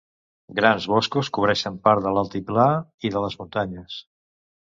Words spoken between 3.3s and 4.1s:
muntanyes.